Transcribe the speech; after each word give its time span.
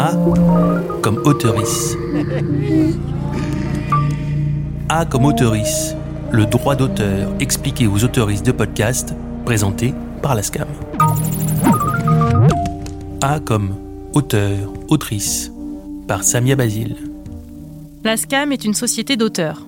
A 0.00 0.12
comme 1.02 1.18
auteurice. 1.24 1.96
A 4.88 5.04
comme 5.04 5.24
auteurice, 5.24 5.96
le 6.30 6.46
droit 6.46 6.76
d'auteur 6.76 7.34
expliqué 7.40 7.88
aux 7.88 8.04
autoristes 8.04 8.46
de 8.46 8.52
podcast 8.52 9.16
présenté 9.44 9.92
par 10.22 10.36
la 10.36 10.44
SCAM. 10.44 10.68
A 13.22 13.40
comme 13.40 13.74
auteur, 14.12 14.72
autrice, 14.86 15.50
par 16.06 16.22
Samia 16.22 16.54
Basile. 16.54 16.94
La 18.04 18.16
SCAM 18.16 18.52
est 18.52 18.64
une 18.64 18.74
société 18.74 19.16
d'auteurs. 19.16 19.66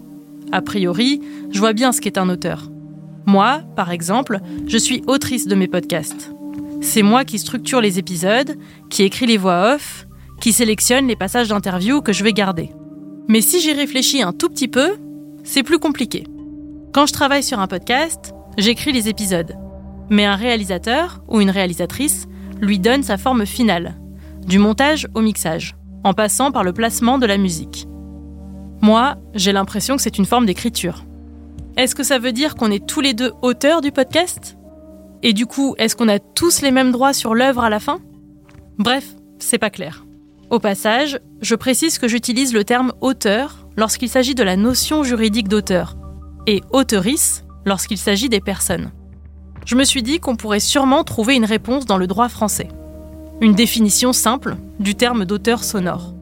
A 0.52 0.62
priori, 0.62 1.20
je 1.50 1.58
vois 1.58 1.72
bien 1.72 1.90
ce 1.90 2.00
qu'est 2.00 2.18
un 2.18 2.28
auteur. 2.28 2.70
Moi, 3.26 3.62
par 3.74 3.90
exemple, 3.90 4.38
je 4.68 4.78
suis 4.78 5.02
autrice 5.08 5.48
de 5.48 5.56
mes 5.56 5.66
podcasts. 5.66 6.30
C'est 6.82 7.02
moi 7.02 7.24
qui 7.24 7.40
structure 7.40 7.80
les 7.80 7.98
épisodes, 7.98 8.56
qui 8.90 9.02
écrit 9.02 9.26
les 9.26 9.36
voix 9.36 9.74
off, 9.74 10.06
qui 10.40 10.52
sélectionne 10.52 11.06
les 11.06 11.16
passages 11.16 11.48
d'interview 11.48 12.00
que 12.00 12.12
je 12.12 12.24
vais 12.24 12.32
garder. 12.32 12.70
Mais 13.28 13.40
si 13.40 13.60
j'y 13.60 13.72
réfléchis 13.72 14.22
un 14.22 14.32
tout 14.32 14.48
petit 14.48 14.68
peu, 14.68 14.96
c'est 15.44 15.62
plus 15.62 15.78
compliqué. 15.78 16.26
Quand 16.92 17.06
je 17.06 17.12
travaille 17.12 17.42
sur 17.42 17.60
un 17.60 17.66
podcast, 17.66 18.34
j'écris 18.58 18.92
les 18.92 19.08
épisodes. 19.08 19.54
Mais 20.10 20.24
un 20.24 20.34
réalisateur 20.34 21.22
ou 21.28 21.40
une 21.40 21.50
réalisatrice 21.50 22.26
lui 22.60 22.78
donne 22.78 23.02
sa 23.02 23.16
forme 23.16 23.46
finale, 23.46 23.96
du 24.46 24.58
montage 24.58 25.06
au 25.14 25.20
mixage, 25.20 25.76
en 26.02 26.14
passant 26.14 26.50
par 26.50 26.64
le 26.64 26.72
placement 26.72 27.18
de 27.18 27.26
la 27.26 27.38
musique. 27.38 27.86
Moi, 28.80 29.16
j'ai 29.34 29.52
l'impression 29.52 29.96
que 29.96 30.02
c'est 30.02 30.18
une 30.18 30.26
forme 30.26 30.46
d'écriture. 30.46 31.04
Est-ce 31.76 31.94
que 31.94 32.02
ça 32.02 32.18
veut 32.18 32.32
dire 32.32 32.56
qu'on 32.56 32.70
est 32.70 32.86
tous 32.86 33.00
les 33.00 33.14
deux 33.14 33.32
auteurs 33.42 33.80
du 33.80 33.92
podcast? 33.92 34.56
Et 35.22 35.32
du 35.32 35.46
coup, 35.46 35.74
est-ce 35.78 35.94
qu'on 35.94 36.08
a 36.08 36.18
tous 36.18 36.62
les 36.62 36.70
mêmes 36.70 36.90
droits 36.90 37.12
sur 37.12 37.34
l'œuvre 37.34 37.62
à 37.62 37.70
la 37.70 37.78
fin? 37.78 38.00
Bref, 38.78 39.06
c'est 39.38 39.58
pas 39.58 39.70
clair. 39.70 40.04
Au 40.50 40.58
passage, 40.58 41.20
je 41.40 41.54
précise 41.54 41.98
que 41.98 42.08
j'utilise 42.08 42.52
le 42.52 42.64
terme 42.64 42.92
auteur 43.00 43.68
lorsqu'il 43.76 44.08
s'agit 44.08 44.34
de 44.34 44.42
la 44.42 44.56
notion 44.56 45.04
juridique 45.04 45.46
d'auteur 45.46 45.96
et 46.48 46.60
auteurice 46.72 47.44
lorsqu'il 47.64 47.98
s'agit 47.98 48.28
des 48.28 48.40
personnes. 48.40 48.90
Je 49.64 49.76
me 49.76 49.84
suis 49.84 50.02
dit 50.02 50.18
qu'on 50.18 50.34
pourrait 50.34 50.58
sûrement 50.58 51.04
trouver 51.04 51.36
une 51.36 51.44
réponse 51.44 51.86
dans 51.86 51.98
le 51.98 52.08
droit 52.08 52.28
français. 52.28 52.66
Une 53.40 53.54
définition 53.54 54.12
simple 54.12 54.56
du 54.80 54.96
terme 54.96 55.24
d'auteur 55.24 55.62
sonore. 55.62 56.14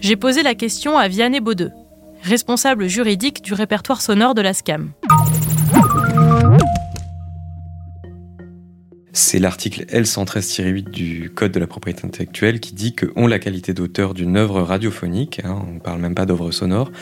J'ai 0.00 0.16
posé 0.16 0.42
la 0.42 0.56
question 0.56 0.98
à 0.98 1.06
Vianney 1.06 1.40
Baudeux, 1.40 1.70
responsable 2.22 2.88
juridique 2.88 3.42
du 3.42 3.54
répertoire 3.54 4.00
sonore 4.00 4.34
de 4.34 4.42
la 4.42 4.54
SCAM. 4.54 4.90
C'est 9.32 9.38
l'article 9.38 9.86
L113-8 9.86 10.90
du 10.90 11.30
Code 11.34 11.52
de 11.52 11.58
la 11.58 11.66
propriété 11.66 12.04
intellectuelle 12.04 12.60
qui 12.60 12.74
dit 12.74 12.92
que 12.92 13.06
ont 13.16 13.26
la 13.26 13.38
qualité 13.38 13.72
d'auteur 13.72 14.12
d'une 14.12 14.36
œuvre 14.36 14.60
radiophonique, 14.60 15.40
hein, 15.42 15.64
on 15.66 15.72
ne 15.76 15.80
parle 15.80 16.02
même 16.02 16.14
pas 16.14 16.26
d'œuvre 16.26 16.50
sonore, 16.50 16.92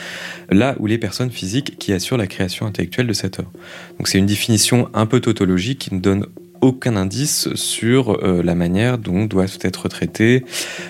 là 0.49 0.77
où 0.79 0.87
les 0.87 0.97
personnes 0.97 1.33
physiques 1.33 1.77
qui 1.77 1.93
assurent 1.93 2.19
la 2.19 2.29
création 2.29 2.67
intellectuelle 2.67 3.09
de 3.09 3.13
cette 3.15 3.41
œuvre. 3.41 3.51
Donc 3.99 4.07
c'est 4.07 4.19
une 4.19 4.27
définition 4.27 4.89
un 4.95 5.07
peu 5.07 5.19
tautologique 5.19 5.81
qui 5.81 5.93
ne 5.93 5.99
donne 5.99 6.27
aucun 6.61 6.95
indice 6.95 7.53
sur 7.55 8.23
euh, 8.23 8.45
la 8.45 8.55
manière 8.55 8.99
dont 8.99 9.25
doit 9.25 9.47
être 9.63 9.89
traité 9.89 10.45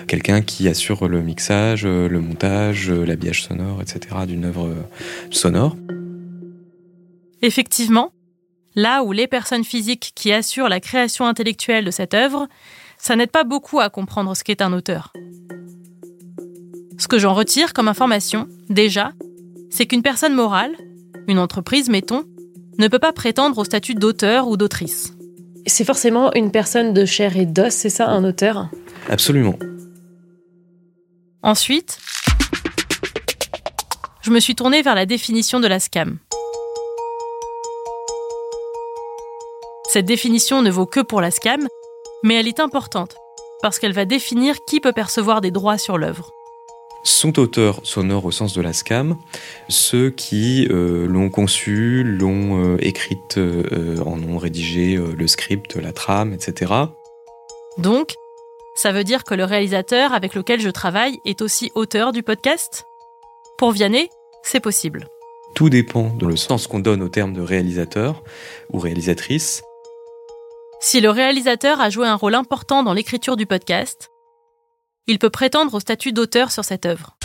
quelqu'un 0.05 0.43
qui 0.43 0.67
assure 0.67 1.07
le 1.07 1.23
mixage, 1.23 1.85
euh, 1.87 2.07
le 2.07 2.21
montage, 2.21 2.91
euh, 2.91 3.03
l'habillage 3.03 3.45
sonore, 3.45 3.81
etc. 3.81 4.15
d'une 4.27 4.45
œuvre 4.45 4.75
sonore. 5.31 5.75
Effectivement, 7.41 8.11
là 8.75 9.03
où 9.03 9.11
les 9.11 9.27
personnes 9.27 9.63
physiques 9.63 10.11
qui 10.15 10.31
assurent 10.31 10.69
la 10.69 10.79
création 10.79 11.25
intellectuelle 11.25 11.85
de 11.85 11.91
cette 11.91 12.13
œuvre, 12.13 12.47
ça 12.97 13.15
n'aide 13.15 13.31
pas 13.31 13.43
beaucoup 13.43 13.79
à 13.79 13.89
comprendre 13.89 14.35
ce 14.35 14.43
qu'est 14.43 14.61
un 14.61 14.73
auteur. 14.73 15.11
Ce 16.97 17.07
que 17.07 17.17
j'en 17.17 17.33
retire 17.33 17.73
comme 17.73 17.87
information, 17.87 18.47
déjà, 18.69 19.11
c'est 19.69 19.87
qu'une 19.87 20.03
personne 20.03 20.35
morale, 20.35 20.71
une 21.27 21.39
entreprise 21.39 21.89
mettons, 21.89 22.25
ne 22.77 22.87
peut 22.87 22.99
pas 22.99 23.13
prétendre 23.13 23.57
au 23.57 23.63
statut 23.63 23.95
d'auteur 23.95 24.47
ou 24.47 24.57
d'autrice. 24.57 25.13
C'est 25.65 25.85
forcément 25.85 26.33
une 26.33 26.51
personne 26.51 26.93
de 26.93 27.05
chair 27.05 27.37
et 27.37 27.45
d'os, 27.45 27.73
c'est 27.73 27.89
ça, 27.89 28.07
un 28.07 28.23
auteur? 28.23 28.69
Absolument. 29.09 29.57
Ensuite, 31.43 31.99
je 34.21 34.31
me 34.31 34.39
suis 34.39 34.55
tournée 34.55 34.81
vers 34.81 34.95
la 34.95 35.05
définition 35.05 35.59
de 35.59 35.67
la 35.67 35.79
SCAM. 35.79 36.17
Cette 39.91 40.05
définition 40.05 40.61
ne 40.61 40.71
vaut 40.71 40.85
que 40.85 41.01
pour 41.01 41.19
la 41.19 41.31
SCAM, 41.31 41.67
mais 42.23 42.35
elle 42.35 42.47
est 42.47 42.61
importante 42.61 43.17
parce 43.61 43.77
qu'elle 43.77 43.91
va 43.91 44.05
définir 44.05 44.63
qui 44.63 44.79
peut 44.79 44.93
percevoir 44.93 45.41
des 45.41 45.51
droits 45.51 45.77
sur 45.77 45.97
l'œuvre 45.97 46.31
sont 47.03 47.39
auteurs 47.39 47.81
sonores 47.83 48.23
au 48.23 48.31
sens 48.31 48.53
de 48.53 48.61
la 48.61 48.71
SCAM 48.71 49.17
ceux 49.67 50.11
qui 50.11 50.65
euh, 50.69 51.07
l'ont 51.07 51.29
conçu, 51.29 52.03
l'ont 52.05 52.63
euh, 52.63 52.77
écrite, 52.79 53.37
euh, 53.37 54.01
en 54.05 54.21
ont 54.23 54.37
rédigé 54.37 54.95
le 54.95 55.27
script, 55.27 55.75
la 55.75 55.91
trame, 55.91 56.31
etc. 56.31 56.71
Donc, 57.77 58.13
ça 58.75 58.93
veut 58.93 59.03
dire 59.03 59.25
que 59.25 59.33
le 59.33 59.43
réalisateur 59.43 60.13
avec 60.13 60.35
lequel 60.35 60.61
je 60.61 60.69
travaille 60.69 61.19
est 61.25 61.41
aussi 61.41 61.71
auteur 61.75 62.13
du 62.13 62.23
podcast? 62.23 62.85
Pour 63.57 63.71
Vianney, 63.71 64.09
c'est 64.43 64.61
possible. 64.61 65.09
Tout 65.53 65.69
dépend 65.69 66.13
de 66.15 66.27
le 66.27 66.37
sens 66.37 66.67
qu'on 66.67 66.79
donne 66.79 67.01
au 67.01 67.09
terme 67.09 67.33
de 67.33 67.41
réalisateur 67.41 68.23
ou 68.71 68.79
réalisatrice. 68.79 69.63
Si 70.83 70.99
le 70.99 71.11
réalisateur 71.11 71.79
a 71.79 71.91
joué 71.91 72.07
un 72.07 72.15
rôle 72.15 72.33
important 72.33 72.81
dans 72.81 72.93
l'écriture 72.93 73.37
du 73.37 73.45
podcast, 73.45 74.09
il 75.05 75.19
peut 75.19 75.29
prétendre 75.29 75.75
au 75.75 75.79
statut 75.79 76.11
d'auteur 76.11 76.51
sur 76.51 76.65
cette 76.65 76.87
œuvre. 76.87 77.17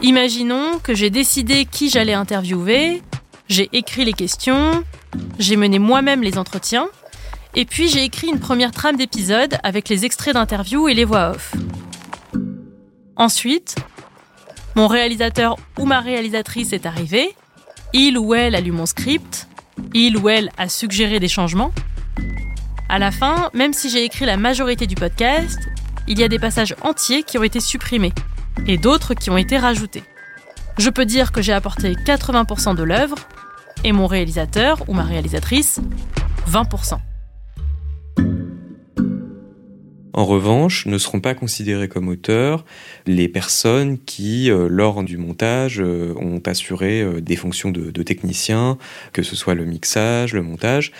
Imaginons 0.00 0.78
que 0.78 0.94
j'ai 0.94 1.10
décidé 1.10 1.66
qui 1.66 1.90
j'allais 1.90 2.14
interviewer, 2.14 3.02
j'ai 3.48 3.68
écrit 3.74 4.06
les 4.06 4.14
questions, 4.14 4.84
j'ai 5.38 5.56
mené 5.56 5.78
moi-même 5.78 6.22
les 6.22 6.38
entretiens, 6.38 6.88
et 7.54 7.66
puis 7.66 7.88
j'ai 7.88 8.04
écrit 8.04 8.28
une 8.28 8.40
première 8.40 8.70
trame 8.70 8.96
d'épisode 8.96 9.58
avec 9.62 9.90
les 9.90 10.06
extraits 10.06 10.32
d'interview 10.32 10.88
et 10.88 10.94
les 10.94 11.04
voix 11.04 11.32
off. 11.32 11.54
Ensuite, 13.16 13.76
mon 14.76 14.86
réalisateur 14.86 15.58
ou 15.78 15.84
ma 15.84 16.00
réalisatrice 16.00 16.72
est 16.72 16.86
arrivé, 16.86 17.36
il 17.92 18.18
ou 18.18 18.34
elle 18.34 18.54
a 18.54 18.60
lu 18.60 18.72
mon 18.72 18.86
script, 18.86 19.48
il 19.94 20.16
ou 20.16 20.28
elle 20.28 20.50
a 20.58 20.68
suggéré 20.68 21.20
des 21.20 21.28
changements, 21.28 21.72
à 22.88 22.98
la 22.98 23.10
fin, 23.10 23.50
même 23.54 23.72
si 23.72 23.88
j'ai 23.88 24.04
écrit 24.04 24.26
la 24.26 24.36
majorité 24.36 24.86
du 24.86 24.94
podcast, 24.94 25.58
il 26.08 26.18
y 26.18 26.24
a 26.24 26.28
des 26.28 26.38
passages 26.38 26.74
entiers 26.82 27.22
qui 27.22 27.38
ont 27.38 27.42
été 27.42 27.60
supprimés 27.60 28.12
et 28.66 28.76
d'autres 28.76 29.14
qui 29.14 29.30
ont 29.30 29.38
été 29.38 29.56
rajoutés. 29.56 30.04
Je 30.78 30.90
peux 30.90 31.04
dire 31.04 31.32
que 31.32 31.42
j'ai 31.42 31.52
apporté 31.52 31.94
80% 31.94 32.76
de 32.76 32.82
l'œuvre 32.82 33.16
et 33.84 33.92
mon 33.92 34.06
réalisateur 34.06 34.84
ou 34.88 34.94
ma 34.94 35.04
réalisatrice 35.04 35.80
20%. 36.50 36.98
En 40.14 40.26
revanche, 40.26 40.86
ne 40.86 40.98
seront 40.98 41.20
pas 41.20 41.34
considérés 41.34 41.88
comme 41.88 42.08
auteurs 42.08 42.64
les 43.06 43.28
personnes 43.28 43.98
qui, 43.98 44.50
euh, 44.50 44.68
lors 44.68 45.02
du 45.02 45.16
montage, 45.16 45.80
euh, 45.80 46.14
ont 46.16 46.42
assuré 46.44 47.00
euh, 47.00 47.20
des 47.20 47.36
fonctions 47.36 47.70
de, 47.70 47.90
de 47.90 48.02
technicien, 48.02 48.78
que 49.12 49.22
ce 49.22 49.36
soit 49.36 49.54
le 49.54 49.64
mixage, 49.64 50.34
le 50.34 50.42
montage, 50.42 50.92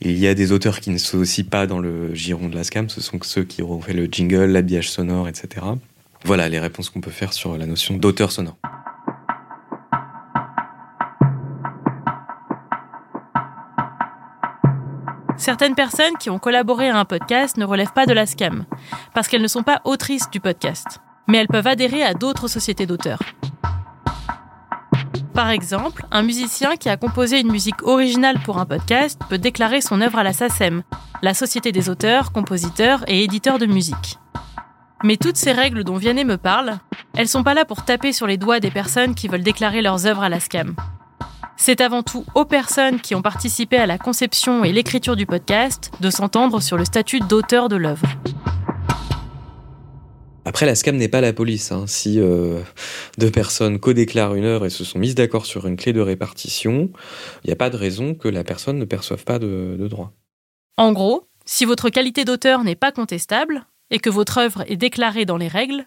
il 0.00 0.18
y 0.18 0.26
a 0.26 0.34
des 0.34 0.52
auteurs 0.52 0.80
qui 0.80 0.90
ne 0.90 0.98
sont 0.98 1.18
aussi 1.18 1.44
pas 1.44 1.66
dans 1.66 1.78
le 1.78 2.14
giron 2.14 2.48
de 2.48 2.54
la 2.54 2.64
SCAM, 2.64 2.88
ce 2.88 3.00
sont 3.00 3.18
ceux 3.22 3.44
qui 3.44 3.62
auront 3.62 3.80
fait 3.80 3.92
le 3.92 4.06
jingle, 4.10 4.46
l'habillage 4.46 4.90
sonore, 4.90 5.28
etc. 5.28 5.64
Voilà 6.24 6.48
les 6.48 6.58
réponses 6.58 6.90
qu'on 6.90 7.00
peut 7.00 7.10
faire 7.10 7.32
sur 7.32 7.56
la 7.58 7.66
notion 7.66 7.96
d'auteur 7.96 8.32
sonore. 8.32 8.56
Certaines 15.36 15.74
personnes 15.74 16.16
qui 16.18 16.30
ont 16.30 16.38
collaboré 16.38 16.88
à 16.88 16.98
un 16.98 17.04
podcast 17.04 17.56
ne 17.56 17.64
relèvent 17.64 17.92
pas 17.92 18.06
de 18.06 18.12
la 18.12 18.26
SCAM, 18.26 18.64
parce 19.14 19.28
qu'elles 19.28 19.42
ne 19.42 19.48
sont 19.48 19.62
pas 19.62 19.80
autrices 19.84 20.30
du 20.30 20.40
podcast, 20.40 21.00
mais 21.26 21.38
elles 21.38 21.48
peuvent 21.48 21.66
adhérer 21.66 22.02
à 22.04 22.14
d'autres 22.14 22.48
sociétés 22.48 22.86
d'auteurs. 22.86 23.20
Par 25.34 25.50
exemple, 25.50 26.06
un 26.12 26.22
musicien 26.22 26.76
qui 26.76 26.88
a 26.88 26.96
composé 26.96 27.40
une 27.40 27.50
musique 27.50 27.82
originale 27.82 28.38
pour 28.44 28.58
un 28.58 28.66
podcast 28.66 29.20
peut 29.28 29.38
déclarer 29.38 29.80
son 29.80 30.00
œuvre 30.00 30.18
à 30.18 30.22
la 30.22 30.32
SACEM, 30.32 30.84
la 31.22 31.34
Société 31.34 31.72
des 31.72 31.88
auteurs, 31.88 32.30
compositeurs 32.30 33.02
et 33.08 33.24
éditeurs 33.24 33.58
de 33.58 33.66
musique. 33.66 34.18
Mais 35.02 35.16
toutes 35.16 35.36
ces 35.36 35.52
règles 35.52 35.82
dont 35.82 35.96
Vianney 35.96 36.24
me 36.24 36.36
parle, 36.36 36.78
elles 37.16 37.28
sont 37.28 37.42
pas 37.42 37.54
là 37.54 37.64
pour 37.64 37.84
taper 37.84 38.12
sur 38.12 38.28
les 38.28 38.36
doigts 38.36 38.60
des 38.60 38.70
personnes 38.70 39.16
qui 39.16 39.26
veulent 39.26 39.42
déclarer 39.42 39.82
leurs 39.82 40.06
œuvres 40.06 40.22
à 40.22 40.28
la 40.28 40.38
SCAM. 40.38 40.76
C'est 41.56 41.80
avant 41.80 42.02
tout 42.02 42.24
aux 42.34 42.44
personnes 42.44 43.00
qui 43.00 43.14
ont 43.14 43.22
participé 43.22 43.76
à 43.76 43.86
la 43.86 43.96
conception 43.96 44.64
et 44.64 44.72
l'écriture 44.72 45.16
du 45.16 45.24
podcast 45.24 45.90
de 46.00 46.10
s'entendre 46.10 46.60
sur 46.60 46.76
le 46.76 46.84
statut 46.84 47.20
d'auteur 47.20 47.68
de 47.68 47.76
l'œuvre. 47.76 48.06
Après, 50.44 50.66
la 50.66 50.74
SCAM 50.74 50.96
n'est 50.96 51.08
pas 51.08 51.22
la 51.22 51.32
police. 51.32 51.72
Hein. 51.72 51.84
Si 51.86 52.20
euh, 52.20 52.60
deux 53.18 53.30
personnes 53.30 53.78
co-déclarent 53.78 54.34
une 54.34 54.44
œuvre 54.44 54.66
et 54.66 54.70
se 54.70 54.84
sont 54.84 54.98
mises 54.98 55.14
d'accord 55.14 55.46
sur 55.46 55.66
une 55.66 55.76
clé 55.76 55.92
de 55.92 56.00
répartition, 56.00 56.90
il 57.44 57.46
n'y 57.46 57.52
a 57.52 57.56
pas 57.56 57.70
de 57.70 57.76
raison 57.76 58.14
que 58.14 58.28
la 58.28 58.44
personne 58.44 58.78
ne 58.78 58.84
perçoive 58.84 59.24
pas 59.24 59.38
de, 59.38 59.76
de 59.78 59.88
droit. 59.88 60.12
En 60.76 60.92
gros, 60.92 61.28
si 61.46 61.64
votre 61.64 61.88
qualité 61.88 62.24
d'auteur 62.24 62.62
n'est 62.62 62.74
pas 62.74 62.92
contestable 62.92 63.64
et 63.90 64.00
que 64.00 64.10
votre 64.10 64.38
œuvre 64.38 64.64
est 64.66 64.76
déclarée 64.76 65.24
dans 65.24 65.38
les 65.38 65.48
règles, 65.48 65.86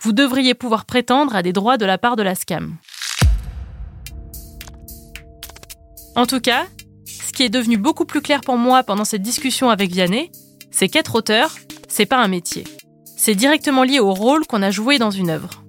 vous 0.00 0.12
devriez 0.12 0.54
pouvoir 0.54 0.84
prétendre 0.84 1.34
à 1.34 1.42
des 1.42 1.52
droits 1.52 1.78
de 1.78 1.86
la 1.86 1.96
part 1.96 2.16
de 2.16 2.22
la 2.22 2.34
SCAM. 2.34 2.76
En 6.16 6.24
tout 6.24 6.40
cas, 6.40 6.64
ce 7.04 7.30
qui 7.34 7.42
est 7.42 7.50
devenu 7.50 7.76
beaucoup 7.76 8.06
plus 8.06 8.22
clair 8.22 8.40
pour 8.40 8.56
moi 8.56 8.82
pendant 8.82 9.04
cette 9.04 9.20
discussion 9.20 9.68
avec 9.68 9.92
Vianney, 9.92 10.32
c'est 10.70 10.88
qu'être 10.88 11.14
auteur, 11.14 11.54
c'est 11.88 12.06
pas 12.06 12.16
un 12.16 12.26
métier. 12.26 12.64
C'est 13.18 13.34
directement 13.34 13.82
lié 13.82 14.00
au 14.00 14.14
rôle 14.14 14.46
qu'on 14.46 14.62
a 14.62 14.70
joué 14.70 14.96
dans 14.96 15.10
une 15.10 15.28
œuvre. 15.28 15.62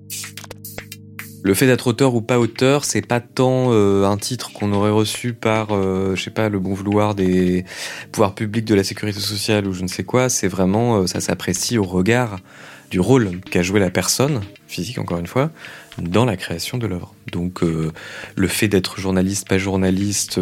Le 1.44 1.54
fait 1.54 1.66
d'être 1.66 1.88
auteur 1.88 2.16
ou 2.16 2.22
pas 2.22 2.40
auteur, 2.40 2.86
c'est 2.86 3.06
pas 3.06 3.20
tant 3.20 3.74
euh, 3.74 4.06
un 4.06 4.16
titre 4.16 4.54
qu'on 4.54 4.72
aurait 4.72 4.90
reçu 4.92 5.34
par, 5.34 5.68
euh, 5.72 6.16
je 6.16 6.24
sais 6.24 6.32
pas, 6.32 6.48
le 6.48 6.60
bon 6.60 6.74
vouloir 6.74 7.14
des 7.14 7.66
pouvoirs 8.14 8.34
publics 8.34 8.66
de 8.66 8.74
la 8.74 8.86
sécurité 8.86 9.20
sociale 9.20 9.68
ou 9.68 9.74
je 9.74 9.84
ne 9.84 9.88
sais 9.88 10.06
quoi. 10.06 10.30
C'est 10.30 10.48
vraiment, 10.48 11.00
euh, 11.02 11.08
ça 11.08 11.20
s'apprécie 11.20 11.78
au 11.78 11.84
regard 11.84 12.40
du 12.90 13.00
rôle 13.00 13.40
qu'a 13.42 13.62
joué 13.62 13.80
la 13.80 13.90
personne, 13.90 14.42
physique 14.68 14.98
encore 14.98 15.20
une 15.20 15.28
fois, 15.28 15.52
dans 15.98 16.26
la 16.26 16.38
création 16.38 16.78
de 16.78 16.88
l'œuvre. 16.88 17.14
Donc 17.32 17.62
le 17.62 18.48
fait 18.48 18.68
d'être 18.68 19.00
journaliste, 19.00 19.48
pas 19.48 19.58
journaliste, 19.58 20.40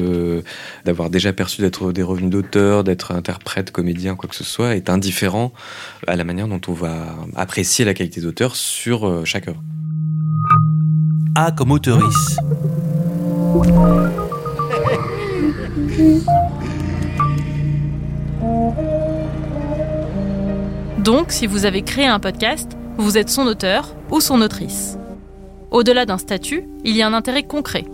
d'avoir 0.83 1.09
déjà 1.09 1.33
perçu 1.33 1.62
d'être 1.62 1.92
des 1.92 2.03
revenus 2.03 2.30
d'auteur, 2.30 2.83
d'être 2.83 3.12
interprète, 3.12 3.71
comédien, 3.71 4.15
quoi 4.15 4.30
que 4.30 4.36
ce 4.36 4.44
soit, 4.44 4.75
est 4.75 4.89
indifférent 4.89 5.53
à 6.07 6.15
la 6.15 6.24
manière 6.24 6.47
dont 6.47 6.62
on 6.68 6.74
va 6.74 7.15
apprécier 7.36 7.86
la 7.86 7.94
qualité 7.94 8.21
d'auteur 8.21 8.56
sur 8.56 9.25
chaque 9.25 9.48
œuvre. 9.48 9.63
A 11.36 11.51
comme 11.51 11.71
auteurice. 11.71 12.38
Donc, 21.06 21.31
si 21.31 21.46
vous 21.46 21.68
avez 21.68 21.84
créé 21.84 22.07
un 22.07 22.19
podcast, 22.19 22.75
vous 22.98 23.19
êtes 23.19 23.30
son 23.30 23.46
auteur 23.46 23.96
ou 24.10 24.22
son 24.22 24.42
autrice. 24.42 24.98
Au-delà 25.69 26.07
d'un 26.07 26.18
statut, 26.18 26.63
il 26.84 26.98
y 26.98 27.04
a 27.04 27.07
un 27.07 27.13
intérêt 27.13 27.44
concret. 27.44 27.86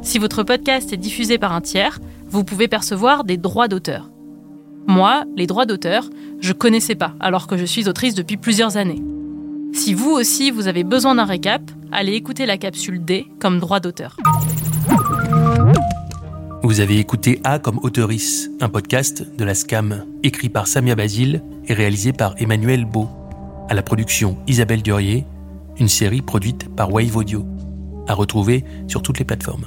Si 0.00 0.18
votre 0.18 0.44
podcast 0.44 0.90
est 0.90 0.96
diffusé 0.96 1.36
par 1.36 1.52
un 1.52 1.60
tiers, 1.60 1.98
vous 2.26 2.44
pouvez 2.44 2.66
percevoir 2.66 3.24
des 3.24 3.36
droits 3.36 3.68
d'auteur. 3.68 4.10
Moi, 4.86 5.24
les 5.36 5.46
droits 5.46 5.66
d'auteur, 5.66 6.08
je 6.40 6.54
connaissais 6.54 6.94
pas, 6.94 7.12
alors 7.20 7.48
que 7.48 7.58
je 7.58 7.66
suis 7.66 7.86
autrice 7.86 8.14
depuis 8.14 8.38
plusieurs 8.38 8.78
années. 8.78 9.02
Si 9.74 9.92
vous 9.92 10.12
aussi 10.12 10.50
vous 10.50 10.68
avez 10.68 10.84
besoin 10.84 11.16
d'un 11.16 11.26
récap, 11.26 11.60
allez 11.92 12.14
écouter 12.14 12.46
la 12.46 12.56
capsule 12.56 13.04
D 13.04 13.26
comme 13.40 13.58
droit 13.58 13.80
d'auteur. 13.80 14.16
Vous 16.62 16.80
avez 16.80 16.98
écouté 16.98 17.40
A 17.44 17.60
comme 17.60 17.78
auteurice, 17.84 18.50
un 18.60 18.68
podcast 18.68 19.24
de 19.36 19.44
la 19.44 19.54
SCAM, 19.54 20.04
écrit 20.24 20.48
par 20.48 20.66
Samia 20.66 20.96
Basile 20.96 21.40
et 21.68 21.72
réalisé 21.72 22.12
par 22.12 22.34
Emmanuel 22.38 22.84
Beau. 22.84 23.08
À 23.68 23.74
la 23.74 23.82
production 23.82 24.36
Isabelle 24.48 24.82
Durier, 24.82 25.24
une 25.78 25.88
série 25.88 26.20
produite 26.20 26.68
par 26.74 26.92
Wave 26.92 27.16
Audio. 27.16 27.46
À 28.08 28.14
retrouver 28.14 28.64
sur 28.88 29.02
toutes 29.02 29.20
les 29.20 29.24
plateformes. 29.24 29.66